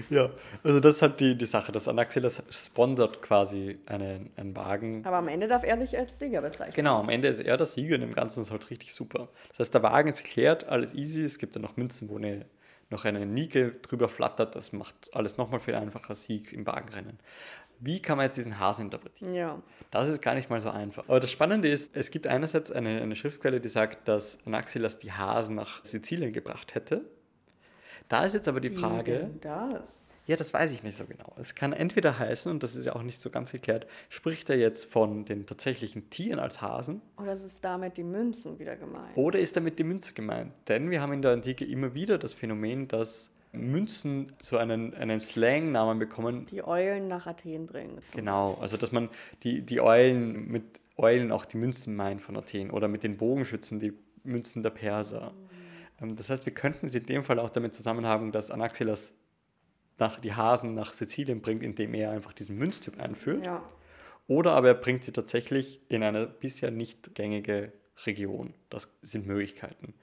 [0.10, 0.30] Ja,
[0.64, 1.72] also das ist halt die, die Sache.
[1.72, 5.06] Das Anaxilas sponsert quasi einen, einen Wagen.
[5.06, 6.74] Aber am Ende darf er sich als Sieger bezeichnen.
[6.76, 9.30] Genau, am Ende ist er der Sieger in dem Ganzen ist halt richtig super.
[9.50, 11.24] Das heißt, der Wagen ist geklärt, alles easy.
[11.24, 12.46] Es gibt dann noch Münzen, wo eine,
[12.90, 14.56] noch eine Nike drüber flattert.
[14.56, 17.18] Das macht alles nochmal viel einfacher Sieg im Wagenrennen.
[17.84, 19.34] Wie kann man jetzt diesen Hasen interpretieren?
[19.34, 19.62] Ja.
[19.90, 21.04] Das ist gar nicht mal so einfach.
[21.08, 25.12] Aber das Spannende ist, es gibt einerseits eine, eine Schriftquelle, die sagt, dass Anaxilas die
[25.12, 27.04] Hasen nach Sizilien gebracht hätte.
[28.08, 30.10] Da ist jetzt aber die Wie Frage, denn das?
[30.28, 31.34] ja, das weiß ich nicht so genau.
[31.40, 34.58] Es kann entweder heißen, und das ist ja auch nicht so ganz geklärt, spricht er
[34.58, 39.16] jetzt von den tatsächlichen Tieren als Hasen Oder ist damit die Münzen wieder gemeint?
[39.18, 40.54] oder ist damit die Münze gemeint?
[40.68, 45.20] Denn wir haben in der Antike immer wieder das Phänomen, dass Münzen so einen, einen
[45.20, 46.46] Slang-Namen bekommen.
[46.46, 48.02] Die Eulen nach Athen bringen.
[48.16, 49.10] Genau, also dass man
[49.44, 50.64] die, die Eulen mit
[50.98, 55.34] Eulen auch die Münzen meint von Athen oder mit den Bogenschützen die Münzen der Perser.
[56.02, 59.14] Ähm, Das heißt, wir könnten sie in dem Fall auch damit zusammenhaben, dass Anaxilas
[59.98, 63.46] nach, die Hasen nach Sizilien bringt, indem er einfach diesen Münztyp einführt.
[63.46, 63.64] Ja.
[64.28, 67.74] Oder aber er bringt sie tatsächlich in eine bisher nicht gängige
[68.06, 68.54] Region.
[68.70, 69.94] Das sind Möglichkeiten.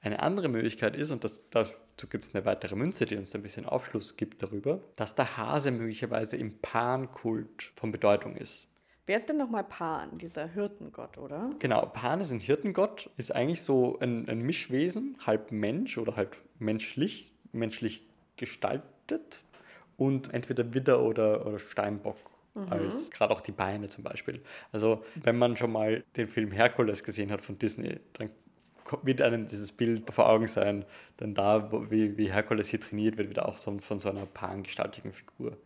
[0.00, 3.42] Eine andere Möglichkeit ist, und das, dazu gibt es eine weitere Münze, die uns ein
[3.42, 8.68] bisschen Aufschluss gibt darüber, dass der Hase möglicherweise im Pan-Kult von Bedeutung ist.
[9.06, 11.50] Wer ist denn nochmal Pan, dieser Hirtengott, oder?
[11.58, 16.36] Genau, Pan ist ein Hirtengott, ist eigentlich so ein, ein Mischwesen, halb Mensch oder halb
[16.58, 19.42] menschlich, menschlich gestaltet
[19.96, 22.18] und entweder Widder oder, oder Steinbock.
[22.70, 24.40] Als gerade auch die Beine zum Beispiel.
[24.72, 28.30] Also, wenn man schon mal den Film Herkules gesehen hat von Disney, dann
[29.02, 30.84] wird einem dieses Bild vor Augen sein.
[31.20, 35.12] Denn da, wie, wie Herkules hier trainiert wird, wird auch so von so einer pangestaltigen
[35.12, 35.56] Figur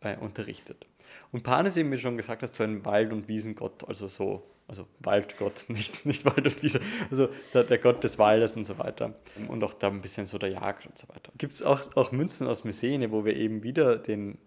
[0.00, 0.86] äh, unterrichtet.
[1.32, 4.42] Und Pan ist eben, wie schon gesagt hast, so ein Wald- und Wiesengott, also so,
[4.68, 8.78] also Waldgott, nicht, nicht Wald und Wiese, also der, der, Gott des Waldes und so
[8.78, 9.14] weiter.
[9.48, 11.32] Und auch da ein bisschen so der Jagd und so weiter.
[11.38, 14.38] Gibt es auch, auch Münzen aus Messene, wo wir eben wieder den,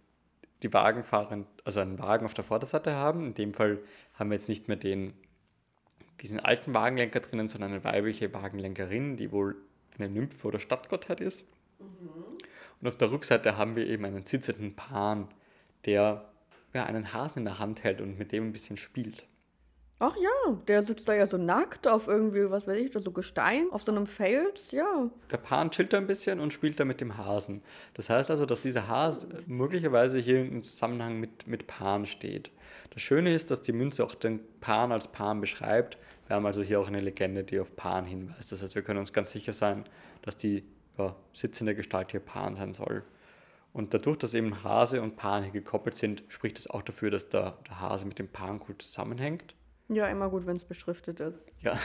[0.64, 3.28] die Wagenfahrer, also einen Wagen auf der Vorderseite haben.
[3.28, 3.80] In dem Fall
[4.16, 5.14] haben wir jetzt nicht mehr den,
[6.22, 9.56] diesen alten Wagenlenker drinnen, sondern eine weibliche Wagenlenkerin, die wohl
[9.98, 11.46] eine Nymphe oder Stadtgottheit ist.
[11.80, 12.38] Mhm.
[12.82, 15.28] Und auf der Rückseite haben wir eben einen sitzenden Pan,
[15.86, 16.30] der
[16.74, 19.26] ja, einen Hasen in der Hand hält und mit dem ein bisschen spielt.
[20.02, 23.68] Ach ja, der sitzt da ja so nackt auf irgendwie, was weiß ich, so Gestein,
[23.72, 25.10] auf so einem Fels, ja.
[25.30, 27.62] Der Pan chillt da ein bisschen und spielt da mit dem Hasen.
[27.96, 32.50] Das heißt also, dass dieser Hase möglicherweise hier im Zusammenhang mit, mit Pan steht.
[32.92, 35.98] Das Schöne ist, dass die Münze auch den Pan als Pan beschreibt.
[36.28, 38.54] Wir haben also hier auch eine Legende, die auf Pan hinweist.
[38.54, 39.84] Das heißt, wir können uns ganz sicher sein,
[40.22, 40.64] dass die
[40.98, 43.04] ja, sitzende Gestalt hier Pan sein soll.
[43.74, 47.28] Und dadurch, dass eben Hase und Pan hier gekoppelt sind, spricht das auch dafür, dass
[47.28, 49.56] der, der Hase mit dem Pankult zusammenhängt.
[49.90, 51.52] Ja, immer gut, wenn es beschriftet ist.
[51.62, 51.78] Ja,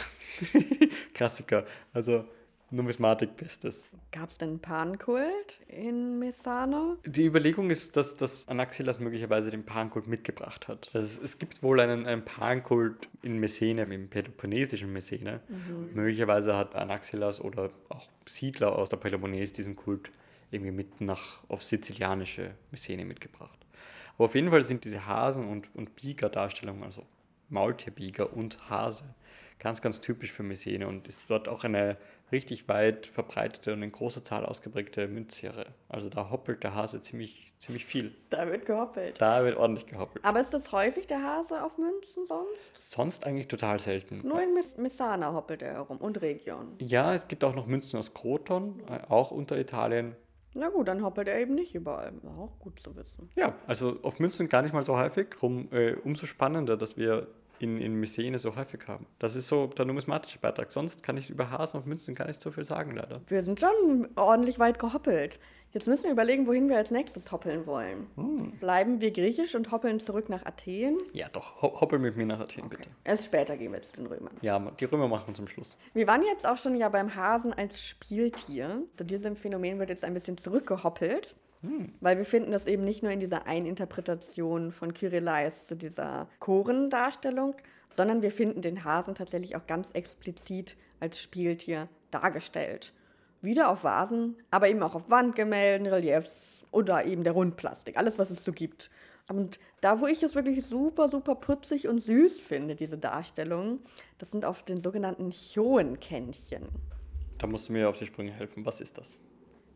[1.14, 1.64] Klassiker.
[1.92, 2.24] Also
[2.70, 3.86] Numismatik Bestes.
[4.10, 6.96] Gab es denn Pankult in Messana?
[7.04, 10.90] Die Überlegung ist, dass, dass Anaxilas möglicherweise den Pankult mitgebracht hat.
[10.92, 15.40] Also es, gibt wohl einen, einen Pankult in Messene, im peloponnesischen Messene.
[15.48, 15.94] Mhm.
[15.94, 20.10] Möglicherweise hat Anaxilas oder auch Siedler aus der Peloponnes diesen Kult
[20.50, 23.58] irgendwie mit nach auf sizilianische Messene mitgebracht.
[24.16, 27.04] Aber auf jeden Fall sind diese Hasen- und, und Bieger-Darstellungen, also
[27.48, 29.04] Maultierbieger und Hase,
[29.58, 31.96] ganz, ganz typisch für Messene und ist dort auch eine
[32.32, 35.66] richtig weit verbreitete und in großer Zahl ausgeprägte Münzserie.
[35.88, 38.14] Also da hoppelt der Hase ziemlich, ziemlich viel.
[38.30, 39.20] Da wird gehoppelt.
[39.20, 40.24] Da wird ordentlich gehoppelt.
[40.24, 42.72] Aber ist das häufig der Hase auf Münzen sonst?
[42.80, 44.20] Sonst eigentlich total selten.
[44.26, 46.76] Nur in Messana hoppelt er herum und Region.
[46.80, 50.16] Ja, es gibt auch noch Münzen aus Kroton, äh, auch unter Italien.
[50.56, 52.12] Na gut, dann hoppelt er eben nicht überall.
[52.38, 53.28] Auch gut zu wissen.
[53.34, 55.42] Ja, also auf Münzen gar nicht mal so häufig.
[55.42, 57.26] Rum, äh, umso spannender, dass wir
[57.64, 59.06] in, in Messene so häufig haben.
[59.18, 60.70] Das ist so der numismatische Beitrag.
[60.70, 63.20] Sonst kann ich über Hasen und Münzen gar nicht so viel sagen, leider.
[63.26, 65.40] Wir sind schon ordentlich weit gehoppelt.
[65.72, 68.06] Jetzt müssen wir überlegen, wohin wir als nächstes hoppeln wollen.
[68.14, 68.52] Hm.
[68.60, 70.98] Bleiben wir griechisch und hoppeln zurück nach Athen?
[71.12, 71.62] Ja, doch.
[71.62, 72.76] Hoppeln mit mir nach Athen, okay.
[72.76, 72.90] bitte.
[73.02, 74.36] Erst später gehen wir zu den Römern.
[74.40, 75.76] Ja, die Römer machen wir zum Schluss.
[75.92, 78.84] Wir waren jetzt auch schon ja beim Hasen als Spieltier.
[78.92, 81.34] Zu diesem Phänomen wird jetzt ein bisschen zurückgehoppelt.
[81.64, 81.92] Hm.
[82.00, 87.54] Weil wir finden das eben nicht nur in dieser Eininterpretation von Kyrillais zu dieser Chorendarstellung,
[87.88, 92.92] sondern wir finden den Hasen tatsächlich auch ganz explizit als Spieltier dargestellt.
[93.40, 98.30] Wieder auf Vasen, aber eben auch auf Wandgemälden, Reliefs oder eben der Rundplastik, alles, was
[98.30, 98.90] es so gibt.
[99.28, 103.80] Und da, wo ich es wirklich super, super putzig und süß finde, diese Darstellung,
[104.18, 106.68] das sind auf den sogenannten Choenkännchen.
[107.38, 108.66] Da musst du mir auf die Sprünge helfen.
[108.66, 109.20] Was ist das?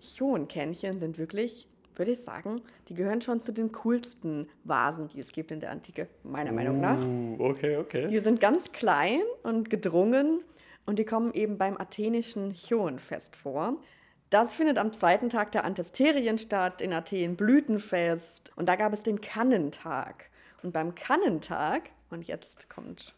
[0.01, 1.67] Choenkännchen sind wirklich,
[1.99, 5.71] würde ich sagen, die gehören schon zu den coolsten Vasen, die es gibt in der
[5.71, 6.99] Antike, meiner uh, Meinung nach.
[7.39, 8.07] Okay, okay.
[8.09, 10.41] Die sind ganz klein und gedrungen
[10.87, 13.77] und die kommen eben beim athenischen Chionfest vor.
[14.31, 18.53] Das findet am zweiten Tag der Antesterien statt, in Athen Blütenfest.
[18.57, 20.31] Und da gab es den Kannentag.
[20.63, 23.15] Und beim Kannentag, und jetzt kommt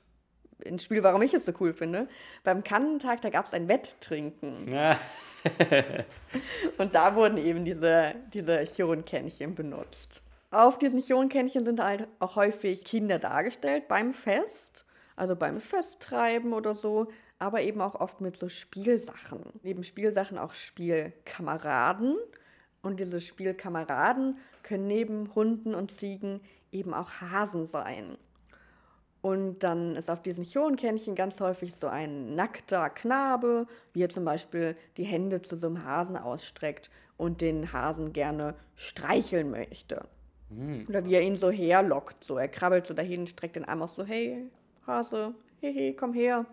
[0.65, 2.09] ins Spiel, warum ich es so cool finde,
[2.45, 4.71] beim Kannentag, da gab es ein Wetttrinken.
[4.73, 4.99] Ja.
[6.79, 10.23] und da wurden eben diese, diese Chionkännchen benutzt.
[10.51, 14.85] Auf diesen Chionkännchen sind halt auch häufig Kinder dargestellt beim Fest,
[15.17, 17.09] also beim Festtreiben oder so
[17.41, 19.41] aber eben auch oft mit so Spielsachen.
[19.63, 22.17] Neben Spielsachen auch Spielkameraden.
[22.83, 28.17] Und diese Spielkameraden können neben Hunden und Ziegen eben auch Hasen sein.
[29.23, 34.25] Und dann ist auf diesen Chionkännchen ganz häufig so ein nackter Knabe, wie er zum
[34.25, 40.07] Beispiel die Hände zu so einem Hasen ausstreckt und den Hasen gerne streicheln möchte.
[40.49, 40.87] Mhm.
[40.89, 42.25] Oder wie er ihn so herlockt.
[42.25, 44.47] So, er krabbelt so dahin, streckt den Arm aus so, hey,
[44.87, 46.47] Hase, hey, hey, komm her.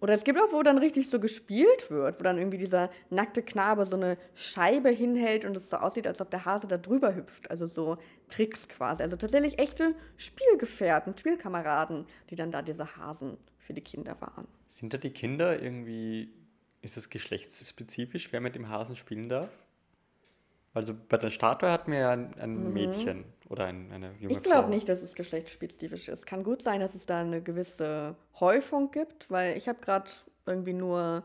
[0.00, 3.42] Oder es gibt auch, wo dann richtig so gespielt wird, wo dann irgendwie dieser nackte
[3.42, 7.14] Knabe so eine Scheibe hinhält und es so aussieht, als ob der Hase da drüber
[7.14, 7.48] hüpft.
[7.50, 9.04] Also so Tricks quasi.
[9.04, 14.48] Also tatsächlich echte Spielgefährten, Spielkameraden, die dann da diese Hasen für die Kinder waren.
[14.68, 16.32] Sind da die Kinder irgendwie,
[16.82, 19.50] ist das geschlechtsspezifisch, wer mit dem Hasen spielen darf?
[20.74, 22.72] Also bei der Statue hatten wir ja ein, ein mhm.
[22.72, 26.26] Mädchen oder ein, eine junge Ich glaube nicht, dass es geschlechtsspezifisch ist.
[26.26, 30.10] Kann gut sein, dass es da eine gewisse Häufung gibt, weil ich habe gerade
[30.46, 31.24] irgendwie nur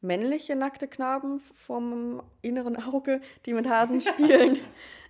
[0.00, 4.58] männliche nackte Knaben vom inneren Auge, die mit Hasen spielen.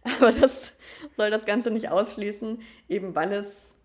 [0.03, 0.75] Aber das
[1.17, 3.77] soll das Ganze nicht ausschließen, eben weil es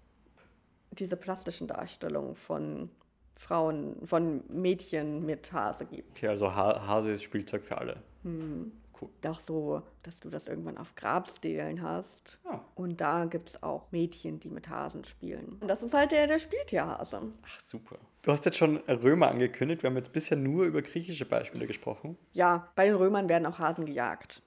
[0.91, 2.89] diese plastischen Darstellungen von
[3.35, 6.17] Frauen, von Mädchen mit Hase gibt.
[6.17, 8.03] Okay, also ha Hase ist Spielzeug für alle.
[8.23, 8.73] Hm.
[8.99, 9.09] Cool.
[9.27, 12.39] Auch so, dass du das irgendwann auf Grabstelen hast.
[12.45, 12.59] Ah.
[12.75, 15.57] Und da gibt es auch Mädchen, die mit Hasen spielen.
[15.59, 17.21] Und das ist halt der, der Spieltierhase.
[17.45, 17.97] Ach, super.
[18.21, 19.83] Du hast jetzt schon Römer angekündigt.
[19.83, 22.17] Wir haben jetzt bisher nur über griechische Beispiele gesprochen.
[22.33, 24.41] Ja, bei den Römern werden auch Hasen gejagt.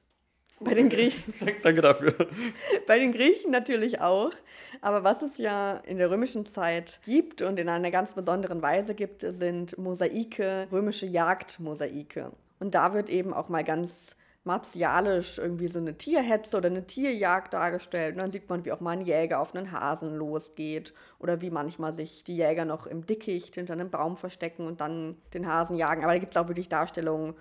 [0.61, 1.35] Bei den Griechen.
[1.63, 2.15] Danke dafür.
[2.87, 4.31] Bei den Griechen natürlich auch.
[4.81, 8.95] Aber was es ja in der römischen Zeit gibt und in einer ganz besonderen Weise
[8.95, 12.33] gibt, sind Mosaike, römische Jagdmosaike.
[12.61, 17.55] Und da wird eben auch mal ganz martialisch irgendwie so eine Tierhetze oder eine Tierjagd
[17.55, 18.15] dargestellt.
[18.15, 21.51] Und dann sieht man, wie auch mal ein Jäger auf einen Hasen losgeht oder wie
[21.51, 25.77] manchmal sich die Jäger noch im Dickicht hinter einem Baum verstecken und dann den Hasen
[25.77, 26.03] jagen.
[26.03, 27.35] Aber da gibt es auch wirklich Darstellungen,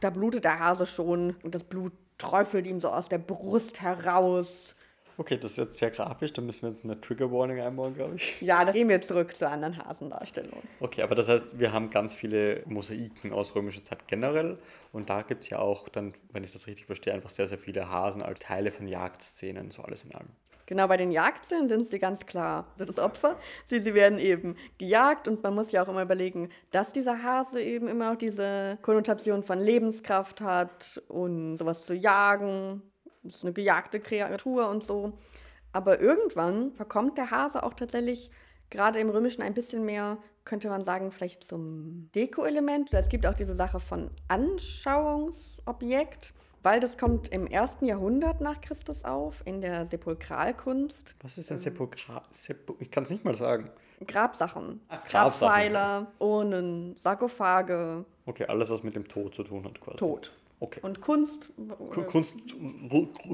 [0.00, 4.74] da blutet der Hase schon und das Blut träufelt ihm so aus der Brust heraus.
[5.20, 8.14] Okay, das ist jetzt sehr grafisch, da müssen wir jetzt eine Trigger Warning einbauen, glaube
[8.14, 8.40] ich.
[8.40, 10.66] Ja, das gehen wir zurück zu anderen Hasendarstellungen.
[10.80, 14.56] Okay, aber das heißt, wir haben ganz viele Mosaiken aus römischer Zeit generell
[14.92, 17.58] und da gibt es ja auch dann, wenn ich das richtig verstehe, einfach sehr, sehr
[17.58, 20.30] viele Hasen als Teile von Jagdszenen, so alles in allem.
[20.64, 23.36] Genau, bei den Jagdszenen sind sie ganz klar das Opfer.
[23.66, 27.60] Sie, sie werden eben gejagt und man muss ja auch immer überlegen, dass dieser Hase
[27.60, 32.89] eben immer auch diese Konnotation von Lebenskraft hat und sowas zu jagen.
[33.22, 35.18] Das ist eine gejagte Kreatur und so.
[35.72, 38.30] Aber irgendwann verkommt der Hase auch tatsächlich
[38.70, 42.92] gerade im Römischen ein bisschen mehr, könnte man sagen, vielleicht zum Deko-Element.
[42.92, 49.04] Es gibt auch diese Sache von Anschauungsobjekt weil das kommt im ersten Jahrhundert nach Christus
[49.04, 51.14] auf, in der Sepulkralkunst.
[51.22, 52.22] Was ist denn Sepulkral?
[52.30, 53.70] Sepul ich kann es nicht mal sagen.
[54.06, 54.80] Grabsachen.
[54.88, 58.04] Ach, Grabpfeiler, Urnen, Sarkophage.
[58.26, 59.98] Okay, alles, was mit dem Tod zu tun hat, quasi.
[59.98, 60.32] Tod.
[60.60, 60.80] Okay.
[60.82, 61.48] Und Kunst.
[61.90, 62.36] Ku- Kunst,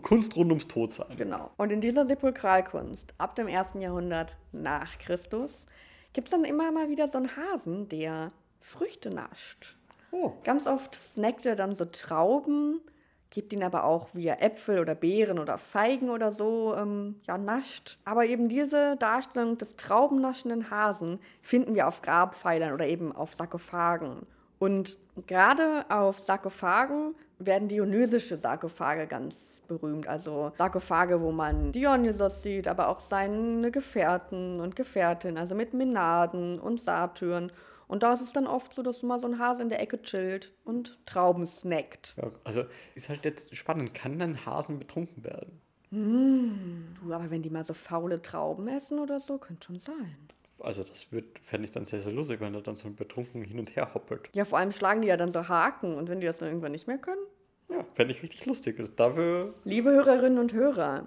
[0.03, 1.17] Kunst rund ums Todsein.
[1.17, 1.51] Genau.
[1.57, 5.67] Und in dieser Sepulkralkunst ab dem ersten Jahrhundert nach Christus
[6.13, 9.77] gibt es dann immer mal wieder so einen Hasen, der Früchte nascht.
[10.13, 12.81] Oh, Ganz oft snackt er dann so Trauben,
[13.31, 17.37] gibt ihn aber auch, wie er Äpfel oder Beeren oder Feigen oder so ähm, ja,
[17.37, 17.99] nascht.
[18.05, 24.27] Aber eben diese Darstellung des traubennaschenden Hasen finden wir auf Grabpfeilern oder eben auf Sarkophagen.
[24.59, 30.07] Und gerade auf Sarkophagen werden dionysische Sarkophage ganz berühmt.
[30.07, 36.59] Also Sarkophage, wo man Dionysos sieht, aber auch seine Gefährten und Gefährtinnen, also mit Menaden
[36.59, 37.53] und Satyren.
[37.89, 40.03] Und da ist es dann oft so, dass mal so ein Hase in der Ecke
[40.03, 42.15] chillt und Trauben snackt.
[42.17, 42.65] ja, also
[42.95, 43.95] ist halt jetzt spannend.
[43.95, 45.61] Kann ein Hasen betrunken werden?
[45.91, 50.17] Du, aber wenn die mal so faule Trauben essen oder so, könnte schon sein.
[50.67, 53.61] Also das wird, fände ich dann sehr, sehr lustig, wenn er dann so betrunken hin
[53.61, 54.29] und her hoppelt.
[54.35, 56.73] Ja, vor allem schlagen die ja dann so Haken und wenn die das dann irgendwann
[56.73, 57.23] nicht mehr können.
[57.71, 58.77] Ja, fände ich richtig lustig.
[58.97, 61.07] Dafür, Liebe Hörerinnen und Hörer,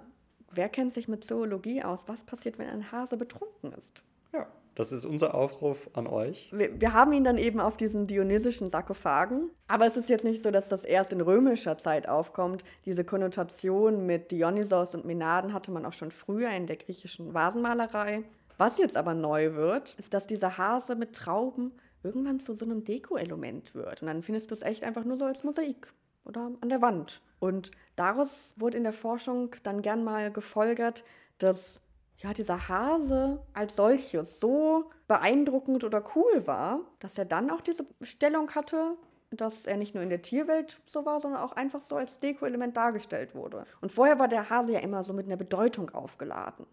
[0.50, 2.04] wer kennt sich mit Zoologie aus?
[2.06, 4.02] Was passiert, wenn ein Hase betrunken ist?
[4.32, 4.46] ja,
[4.76, 6.50] das ist unser Aufruf an euch.
[6.54, 9.50] Wir, wir haben ihn dann eben auf diesen dionysischen Sarkophagen.
[9.68, 12.64] Aber es ist jetzt nicht so, dass das erst in römischer Zeit aufkommt.
[12.86, 18.24] Diese Konnotation mit Dionysos und Menaden hatte man auch schon früher in der griechischen Vasenmalerei.
[18.60, 22.84] Was jetzt aber neu wird, ist, dass dieser Hase mit Trauben irgendwann zu so einem
[22.84, 24.02] Deko-Element wird.
[24.02, 25.90] Und dann findest du es echt einfach nur so als Mosaik
[26.26, 27.22] oder an der Wand.
[27.38, 31.04] Und daraus wurde in der Forschung dann gern mal gefolgert,
[31.38, 31.80] dass
[32.18, 37.86] ja, dieser Hase als solches so beeindruckend oder cool war, dass er dann auch diese
[38.02, 38.94] Stellung hatte,
[39.30, 42.76] dass er nicht nur in der Tierwelt so war, sondern auch einfach so als Deko-Element
[42.76, 43.64] dargestellt wurde.
[43.80, 46.66] Und vorher war der Hase ja immer so mit einer Bedeutung aufgeladen.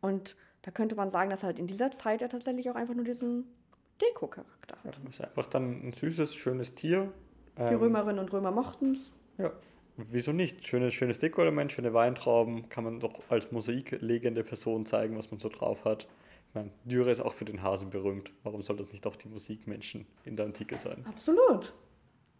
[0.00, 0.36] Und
[0.68, 3.46] da könnte man sagen, dass halt in dieser Zeit er tatsächlich auch einfach nur diesen
[4.02, 5.00] Deko-Charakter Ja, hat.
[5.02, 7.10] das ist einfach dann ein süßes, schönes Tier.
[7.56, 9.14] Die Ähm, Römerinnen und Römer mochten es.
[9.38, 9.50] Ja,
[9.96, 10.66] wieso nicht?
[10.66, 15.48] Schönes, schönes Deko-Element, schöne Weintrauben, kann man doch als mosaiklegende Person zeigen, was man so
[15.48, 16.06] drauf hat.
[16.50, 18.30] Ich meine, Dürer ist auch für den Hasen berühmt.
[18.42, 21.02] Warum soll das nicht auch die Musikmenschen in der Antike sein?
[21.08, 21.72] Absolut.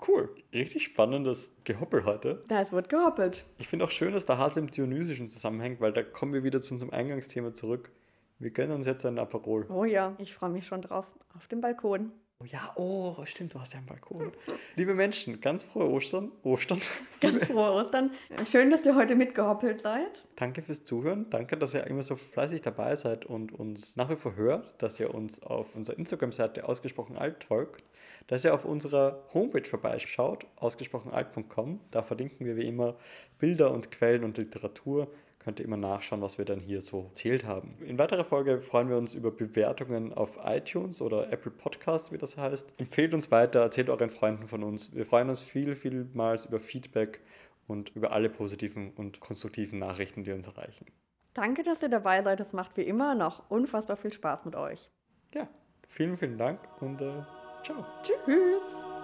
[0.07, 2.45] Cool, richtig spannendes Gehoppel heute.
[2.49, 3.47] Da es wird gehoppelt.
[3.57, 6.61] Ich finde auch schön, dass der Hase im Dionysischen zusammenhängt, weil da kommen wir wieder
[6.61, 7.91] zu unserem Eingangsthema zurück.
[8.41, 9.67] Wir gönnen uns jetzt einen Aperol.
[9.69, 11.07] Oh ja, ich freue mich schon drauf.
[11.35, 12.13] Auf dem Balkon.
[12.41, 14.31] Oh ja, oh, stimmt, du hast ja einen Balkon.
[14.77, 16.31] Liebe Menschen, ganz frohe Ostern.
[16.45, 16.81] Ostern.
[17.21, 18.13] Ganz frohe Ostern.
[18.49, 20.25] Schön, dass ihr heute mitgehoppelt seid.
[20.37, 21.29] Danke fürs Zuhören.
[21.31, 25.01] Danke, dass ihr immer so fleißig dabei seid und uns nach wie vor hört, dass
[25.01, 27.83] ihr uns auf unserer Instagram-Seite ausgesprochen alt folgt,
[28.29, 31.81] dass ihr auf unserer Homepage vorbeischaut, ausgesprochenalt.com.
[31.91, 32.95] Da verlinken wir wie immer
[33.41, 35.09] Bilder und Quellen und Literatur.
[35.49, 37.79] Könnt ihr immer nachschauen, was wir dann hier so erzählt haben.
[37.81, 42.37] In weiterer Folge freuen wir uns über Bewertungen auf iTunes oder Apple Podcasts, wie das
[42.37, 42.75] heißt.
[42.77, 44.95] Empfehlt uns weiter, erzählt euren Freunden von uns.
[44.95, 47.23] Wir freuen uns viel, vielmals über Feedback
[47.67, 50.85] und über alle positiven und konstruktiven Nachrichten, die uns erreichen.
[51.33, 52.41] Danke, dass ihr dabei seid.
[52.41, 54.91] Es macht wie immer noch unfassbar viel Spaß mit euch.
[55.33, 55.49] Ja,
[55.89, 57.23] vielen, vielen Dank und äh,
[57.63, 57.87] ciao.
[58.03, 58.98] Tschüss.